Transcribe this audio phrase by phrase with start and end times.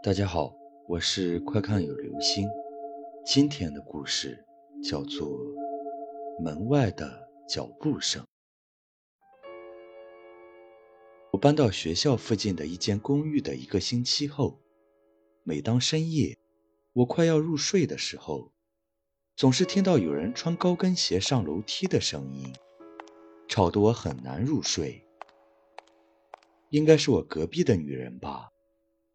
[0.00, 0.54] 大家好，
[0.86, 2.48] 我是快看有流星。
[3.26, 4.46] 今天的故事
[4.80, 5.28] 叫做
[6.40, 8.22] 《门外的脚步声》。
[11.32, 14.60] 我搬到学校附近的一间公寓的一个星期后，
[15.42, 16.38] 每当深夜
[16.92, 18.52] 我快要入睡的时候，
[19.34, 22.52] 总是听到有人穿高跟鞋上楼梯的声音，
[23.48, 25.04] 吵得我很难入睡。
[26.70, 28.48] 应该是我隔壁的女人吧。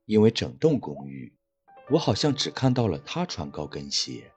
[0.05, 1.33] 因为整栋公寓，
[1.89, 4.31] 我好像只看到了她穿高跟鞋。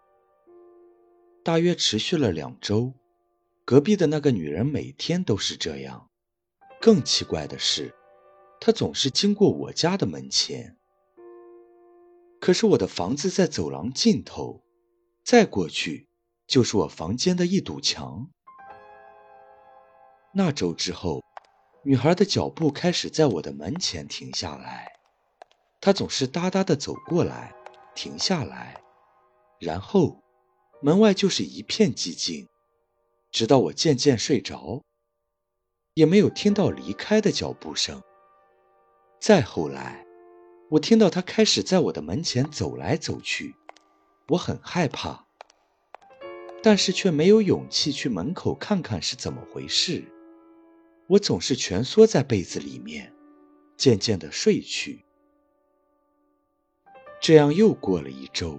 [1.43, 2.93] 大约持续了两周，
[3.65, 6.11] 隔壁的那个女人每天都是这样。
[6.81, 7.95] 更奇怪的是，
[8.61, 10.77] 她总是经过我家的门前。
[12.41, 14.63] 可是我的房子在走廊尽头，
[15.25, 16.09] 再过去
[16.47, 18.29] 就是我房间的一堵墙。
[20.35, 21.23] 那周之后，
[21.83, 24.96] 女孩的脚步开始在我的门前停下来。
[25.81, 27.55] 他总是哒哒的走过来，
[27.95, 28.83] 停下来，
[29.61, 30.23] 然后
[30.83, 32.49] 门外就是一片寂静，
[33.31, 34.83] 直到我渐渐睡着，
[35.95, 38.03] 也没有听到离开的脚步声。
[39.21, 40.05] 再后来，
[40.71, 43.55] 我听到他开始在我的门前走来走去，
[44.29, 45.27] 我很害怕，
[46.63, 50.05] 但是却没有勇气去门口看看是怎么回事。
[51.07, 53.15] 我总是蜷缩在被子里面，
[53.77, 55.06] 渐渐的睡去。
[57.21, 58.59] 这样又过了一周。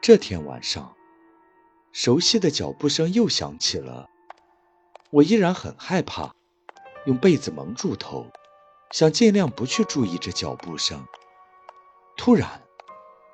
[0.00, 0.94] 这天晚上，
[1.92, 4.08] 熟悉的脚步声又响起了。
[5.10, 6.34] 我依然很害怕，
[7.06, 8.26] 用被子蒙住头，
[8.90, 11.04] 想尽量不去注意这脚步声。
[12.16, 12.62] 突然，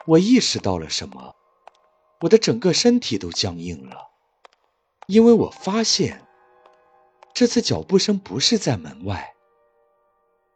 [0.06, 1.34] 我意识到了什么，
[2.20, 4.10] 我的整个身体都僵硬了，
[5.06, 6.26] 因为我发现，
[7.34, 9.34] 这次脚步声不是在门外，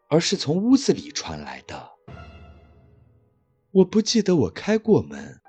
[0.08, 1.93] 而是从屋子里传来的。
[3.74, 5.40] 我不记得我开过门，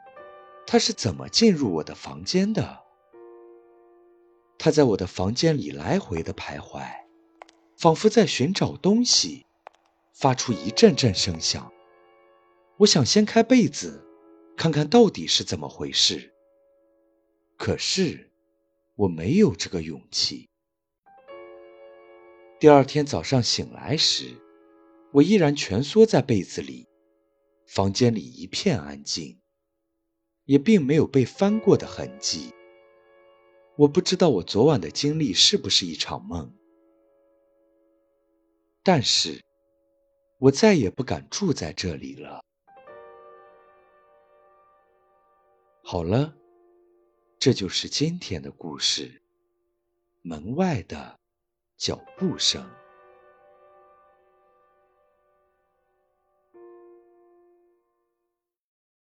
[0.65, 2.79] 他是怎么进入我的房间的？
[4.57, 6.81] 他在我的房间里来回的徘徊，
[7.77, 9.45] 仿佛在寻找东西，
[10.11, 11.71] 发出一阵阵声响。
[12.77, 14.03] 我想掀开被子，
[14.57, 16.33] 看看到底是怎么回事，
[17.57, 18.31] 可是
[18.95, 20.49] 我没有这个勇气。
[22.59, 24.35] 第二天早上醒来时，
[25.11, 26.87] 我依然蜷缩在被子里。
[27.65, 29.39] 房间里一片安静，
[30.45, 32.53] 也并没有被翻过的痕迹。
[33.75, 36.53] 我不知道我昨晚的经历是不是一场梦，
[38.83, 39.43] 但是
[40.37, 42.41] 我再也不敢住在这里了。
[45.83, 46.35] 好了，
[47.37, 49.21] 这就是今天的故事。
[50.21, 51.19] 门外的
[51.77, 52.67] 脚步声。